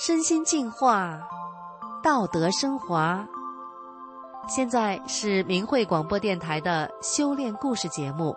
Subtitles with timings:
[0.00, 1.28] 身心净化，
[2.04, 3.28] 道德升华。
[4.48, 8.36] 现在是明慧广播电台的修炼故事节目。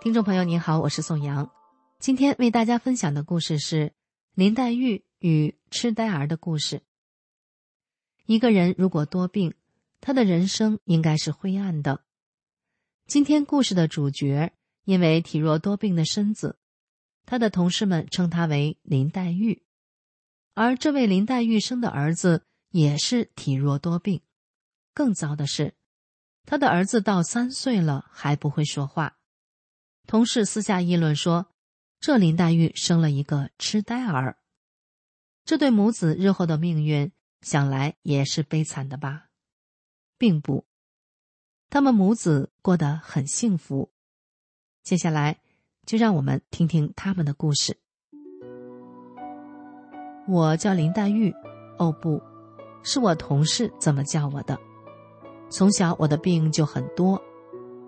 [0.00, 1.50] 听众朋友您好，我是宋阳，
[1.98, 3.92] 今天为大家分享的故事是
[4.32, 6.80] 林黛玉与痴呆儿的故事。
[8.24, 9.52] 一个人如果多病，
[10.00, 12.00] 他的人生应该是灰暗的。
[13.06, 14.54] 今天故事的主角
[14.86, 16.58] 因为体弱多病的身子，
[17.26, 19.62] 他的同事们称他为林黛玉，
[20.54, 24.22] 而这位林黛玉生的儿子也是体弱多病。
[24.94, 25.74] 更糟的是，
[26.46, 29.18] 他的儿子到三岁了还不会说话。
[30.06, 31.52] 同事私下议论说，
[31.98, 34.38] 这林黛玉生了一个痴呆儿。
[35.44, 37.12] 这对母子日后的命运，
[37.42, 39.28] 想来也是悲惨的吧？
[40.16, 40.66] 并不。
[41.68, 43.92] 他们母子过得很幸福。
[44.82, 45.40] 接下来，
[45.86, 47.78] 就让我们听听他们的故事。
[50.28, 51.32] 我叫林黛玉，
[51.78, 52.20] 哦不，
[52.82, 54.58] 是我同事这么叫我的。
[55.48, 57.22] 从小我的病就很多，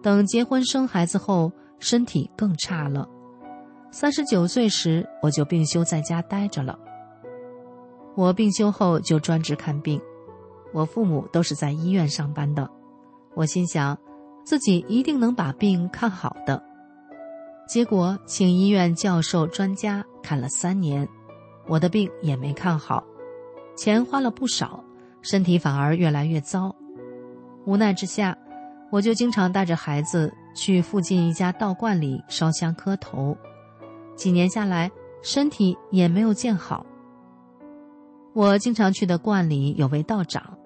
[0.00, 3.08] 等结婚生孩子后，身体更差了。
[3.90, 6.78] 三十九岁时，我就病休在家待着了。
[8.14, 10.00] 我病休后就专职看病，
[10.72, 12.70] 我父母都是在医院上班的。
[13.34, 13.98] 我心想，
[14.44, 16.62] 自己一定能把病看好的。
[17.68, 21.06] 结果，请医院教授专家看了三年，
[21.66, 23.04] 我的病也没看好，
[23.76, 24.82] 钱花了不少，
[25.20, 26.74] 身体反而越来越糟。
[27.66, 28.34] 无奈之下，
[28.90, 33.36] 我就经常带着孩子去附近一家道观里烧香磕头。
[34.16, 36.86] 几年下来，身体也没有见好。
[38.32, 40.56] 我经常去的观里有位道长，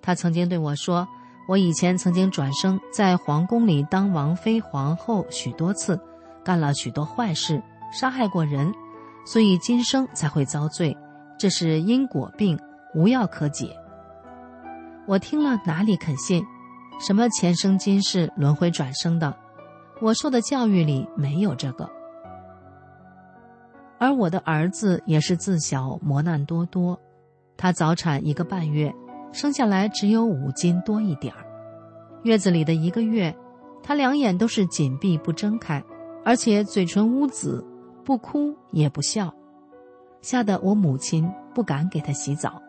[0.00, 1.06] 他曾经对我说。
[1.46, 5.98] 我以前曾经转生在皇宫里当王妃、皇后许多次，
[6.48, 7.62] 干了许多坏事，
[7.92, 8.72] 杀害过人，
[9.26, 10.96] 所以今生才会遭罪。
[11.38, 12.58] 这是因果病，
[12.94, 13.76] 无药可解。
[15.06, 16.42] 我听了哪里肯信？
[17.06, 19.36] 什么前生今世、轮回转生的？
[20.00, 21.86] 我受的教育里没有这个。
[23.98, 26.98] 而我的儿子也是自小磨难多多，
[27.58, 28.90] 他早产一个半月。
[29.32, 31.44] 生下来只有五斤多一点儿，
[32.22, 33.36] 月子里的一个月，
[33.82, 35.84] 他两眼都是紧闭不睁开，
[36.28, 37.64] 而且嘴唇乌紫，
[38.04, 39.32] 不哭也不笑，
[40.20, 42.60] 吓得我母亲不敢给他洗澡。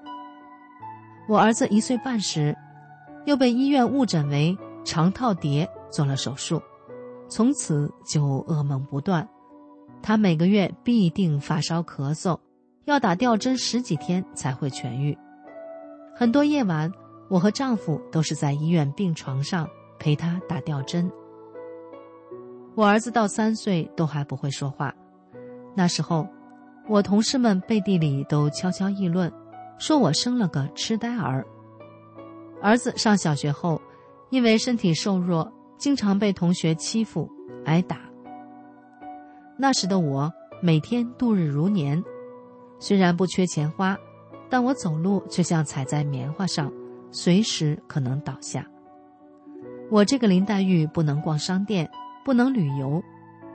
[1.27, 2.55] 我儿子一岁半时，
[3.25, 6.61] 又被医院误诊为肠套叠，做了手术，
[7.27, 9.27] 从此就噩梦不断，
[10.01, 12.39] 他每个月必定发烧咳嗽，
[12.85, 15.17] 要打吊针十几天才会痊愈。
[16.15, 16.89] 很多夜晚，
[17.29, 19.67] 我和丈夫都是在医院病床上
[19.99, 21.11] 陪他打吊针。
[22.75, 24.93] 我儿子到三岁都还不会说话，
[25.75, 26.27] 那时候，
[26.87, 29.31] 我同事们背地里都悄悄议论，
[29.77, 31.45] 说我生了个痴呆儿。
[32.61, 33.81] 儿子上小学后，
[34.29, 37.29] 因为身体瘦弱，经常被同学欺负
[37.65, 37.97] 挨打。
[39.57, 40.31] 那时的我
[40.61, 42.03] 每天度日如年，
[42.79, 43.97] 虽然不缺钱花。
[44.51, 46.73] 但我走路却像踩在棉花上，
[47.11, 48.65] 随时可能倒下。
[49.91, 51.87] 我这个林黛玉不能逛商店，
[52.29, 53.03] 不能旅游，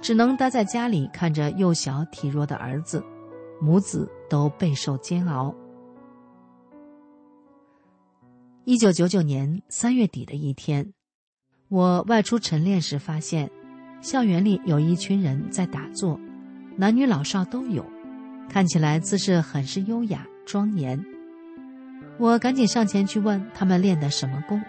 [0.01, 3.01] 只能待在家里看着幼小体弱的儿子，
[3.61, 5.55] 母子都备受煎熬。
[8.65, 10.93] 一九九九年三月底的一天，
[11.69, 13.49] 我外出晨练时发现，
[14.01, 16.19] 校园里有一群人在打坐，
[16.77, 17.87] 男女老少都有，
[18.49, 20.27] 看起来姿势很是优雅。
[20.45, 21.01] 庄严，
[22.19, 24.61] 我赶紧上前去问他们练的什么功，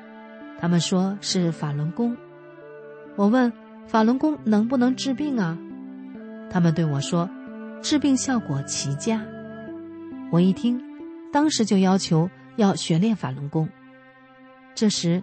[0.60, 2.16] 他们说是法轮功。
[3.16, 3.52] 我问
[3.88, 5.58] 法轮功能不能治病啊？
[6.50, 7.30] 他们对我说，
[7.82, 9.26] 治病效果奇佳。
[10.32, 10.82] 我一听，
[11.32, 13.70] 当时就要求要学练法轮功。
[14.74, 15.22] 这时，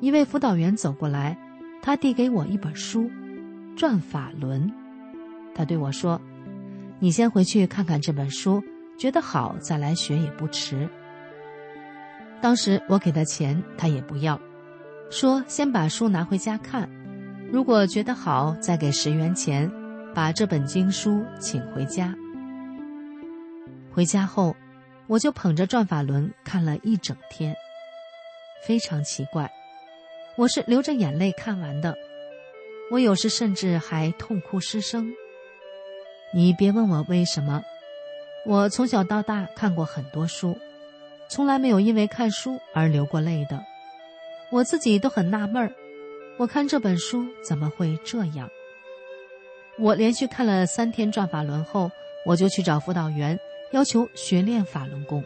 [0.00, 1.38] 一位辅导员走过来，
[1.82, 3.02] 他递给我一本书
[3.76, 4.68] 《转法轮》，
[5.54, 6.20] 他对我说
[6.98, 8.62] ：“你先回去看看这本书。”
[8.96, 10.88] 觉得好再来学也不迟。
[12.40, 14.40] 当时我给他钱，他也不要，
[15.10, 16.88] 说先把书拿回家看，
[17.54, 19.70] 如果觉得好再给十元钱，
[20.12, 22.12] 把这本经书请回家。
[23.92, 24.56] 回家后，
[25.06, 27.54] 我就捧着转法轮看了一整天，
[28.66, 29.48] 非常奇怪，
[30.34, 31.94] 我是流着眼泪看完的，
[32.90, 35.12] 我有时甚至还痛哭失声。
[36.34, 37.62] 你别问我为什么。
[38.44, 40.58] 我从小到大看过很多书，
[41.28, 43.64] 从来没有因为看书而流过泪的。
[44.50, 45.72] 我自己都很纳闷儿，
[46.36, 48.50] 我看这本书怎么会这样？
[49.78, 51.90] 我连续看了三天转法轮后，
[52.26, 53.38] 我就去找辅导员，
[53.72, 55.24] 要求学练法轮功。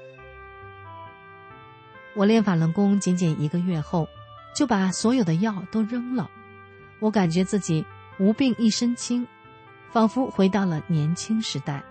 [2.14, 4.06] 我练法轮功仅仅一个月后，
[4.54, 6.30] 就把所有的药都扔了。
[7.00, 7.84] 我感觉自己
[8.18, 9.26] 无病一身轻，
[9.90, 11.82] 仿佛回到了年轻时代，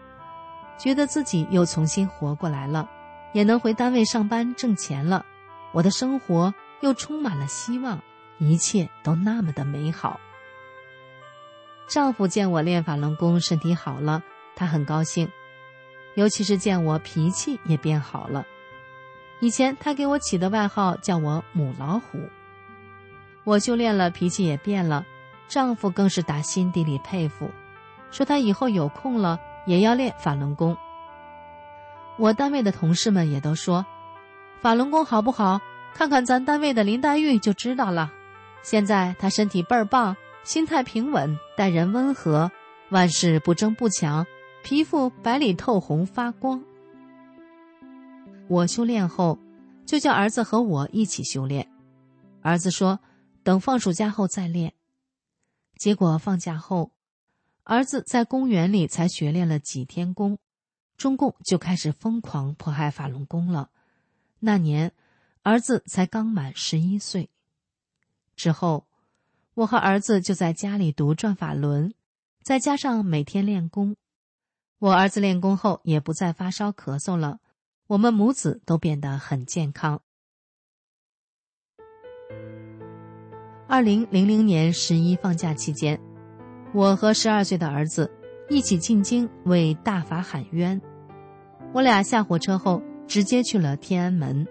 [0.78, 2.88] 觉得自己又重新活过来了，
[3.34, 5.26] 也能回单位上班挣钱了。
[5.74, 8.00] 我的生活又充满了希望，
[8.38, 10.20] 一切都那么的美好。
[11.88, 14.22] 丈夫见我练法轮功，身体好了，
[14.56, 15.30] 他很高兴，
[16.16, 18.46] 尤其是见我脾气也变好了。
[19.40, 22.20] 以前他给我起的外号叫我“母老虎”。
[23.46, 25.06] 我修炼了，脾气也变了，
[25.48, 27.50] 丈夫更是打心底里佩服，
[28.12, 30.76] 说他以后有空了也要练法轮功。
[32.18, 33.86] 我单位的同事们也都说，
[34.60, 35.62] 法轮功好不好，
[35.94, 38.12] 看看咱单位的林黛玉就知道了。
[38.70, 42.52] 现在他身体倍儿棒，心态平稳，待人温和，
[42.90, 44.28] 万事不争不抢，
[44.62, 46.62] 皮肤白里透红发光。
[48.50, 49.40] 我修炼后，
[49.86, 51.72] 就叫儿子和我一起修炼，
[52.42, 53.00] 儿子说。
[53.42, 54.74] 等放暑假后再练。
[55.78, 56.92] 结果放假后，
[57.64, 60.40] 儿子在公园里才学练了几天功，
[60.98, 63.70] 中共就开始疯狂迫害法轮功了。
[64.40, 64.92] 那年，
[65.44, 67.30] 儿子才刚满十一岁。
[68.38, 68.86] 之后，
[69.56, 71.94] 我和儿子就在家里读转法轮，
[72.44, 73.96] 再加上每天练功，
[74.78, 77.40] 我儿子练功后也不再发烧咳嗽了，
[77.88, 80.02] 我们母子都变得很健康。
[83.68, 86.00] 二零零零年十一放假期间，
[86.74, 88.10] 我和十二岁的儿子
[88.50, 90.80] 一起进京为大法喊冤。
[91.74, 94.48] 我俩下火车后直接去了天安门。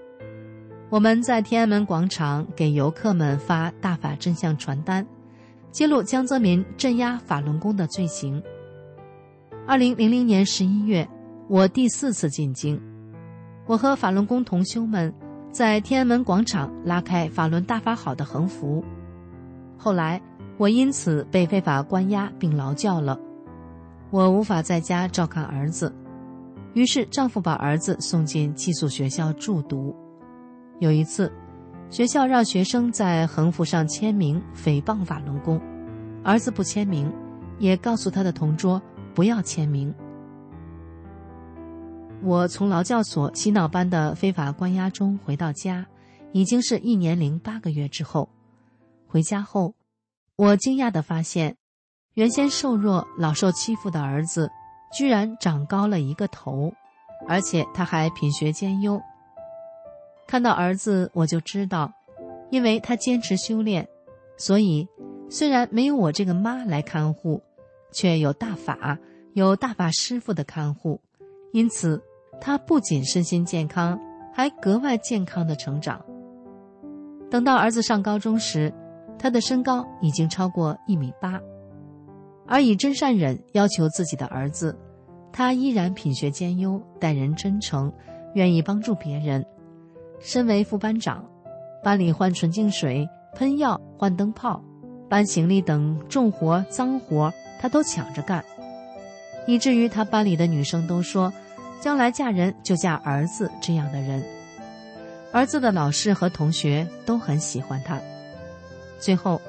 [0.89, 5.05] 我们在天安门广场给游客们发大法真相传单，
[5.73, 8.41] 揭露江泽民镇压法轮功的罪行。
[9.67, 11.07] 二零零零年十一月，
[11.49, 12.81] 我第四次进京，
[13.67, 15.13] 我和法轮功同修们
[15.51, 18.85] 在天安门广场拉开“法轮大法好”的横幅。
[19.77, 20.23] 后来，
[20.57, 23.19] 我因此被非法关押并劳教了，
[24.11, 25.93] 我无法在家照看儿子，
[26.75, 29.93] 于是丈夫把儿子送进寄宿学校住读。
[30.79, 31.33] 有一次，
[31.89, 35.61] 学校让学生在横幅上签名诽谤法轮功，
[36.23, 37.11] 儿子不签名，
[37.59, 38.81] 也告诉他的同桌
[39.15, 39.95] 不要签名。
[42.23, 45.87] 我从劳教所洗脑班的非法关押中回到家，
[46.33, 48.29] 已经是一年零八个月之后。
[49.07, 49.75] 回家后，
[50.37, 51.57] 我惊讶地发现，
[52.15, 54.51] 原先瘦弱、老受欺负的儿子，
[54.95, 56.75] 居然长高了一个头，
[57.27, 59.01] 而且他还品学兼优。
[60.27, 61.93] 看到儿子，我就知道，
[62.51, 63.87] 因为他坚持修炼，
[64.37, 64.87] 所以
[65.31, 67.41] 虽然没有我这个妈来看护，
[67.93, 68.99] 却有大法、
[69.35, 71.01] 有大法师傅的看护，
[71.53, 72.03] 因此
[72.41, 73.99] 他不仅身心健康，
[74.33, 76.05] 还格外健康的成长。
[77.31, 78.73] 等到儿子上高中时，
[79.19, 81.41] 他的身高已经超过一米八，
[82.47, 84.77] 而以真善忍要求自己的儿子，
[85.33, 87.93] 他依然品学兼优，待人真诚，
[88.35, 89.45] 愿意帮助别人。
[90.21, 91.25] 身为副班长，
[91.83, 94.63] 班里换纯净水、喷药、换灯泡、
[95.09, 98.45] 搬行李等重活、脏活，他都抢着干，
[99.47, 101.33] 以至于他班里的女生都说，
[101.81, 104.23] 将来嫁人就嫁儿子这样的人。
[105.33, 108.01] 儿子的老师和同学都很喜欢他。
[108.99, 109.41] 最后，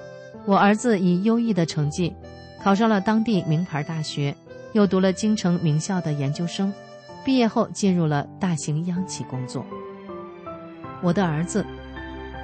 [0.45, 2.13] 我儿子以优异的成绩
[2.61, 4.35] 考上了当地名牌大学，
[4.73, 6.73] 又读了京城名校的研究生，
[7.23, 9.65] 毕业后进入了大型央企工作。
[11.01, 11.65] 我的儿子，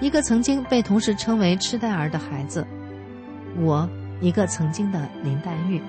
[0.02, 2.66] 一个曾经被同事称为“痴呆儿”的孩子，
[3.58, 3.90] 我
[4.22, 5.82] 一个曾经的林黛玉，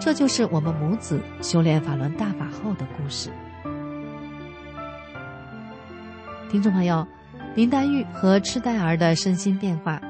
[0.00, 3.30] 这就是我们母子修炼法轮大法后的故事。
[6.50, 7.06] 听众朋友，
[7.54, 10.00] 林黛玉和痴呆儿的身心变化。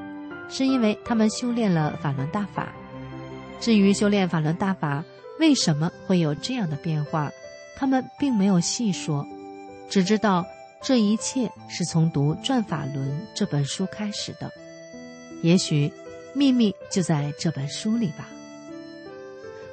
[0.51, 2.69] 是因为他们修炼了法轮大法。
[3.59, 5.03] 至于修炼法轮大法
[5.39, 7.29] 为什么会有这样的变化，
[7.77, 9.23] 他们并没有细说，
[9.91, 10.43] 只知道
[10.81, 14.51] 这一切是从读《转法轮》这本书开始的。
[15.41, 15.91] 也许
[16.33, 18.29] 秘密就在这本书里吧。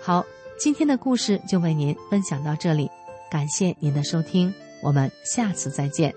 [0.01, 0.25] 好，
[0.59, 2.91] 今天的故事就为您分享到这里，
[3.31, 6.15] 感谢您的收听，我们下次再见。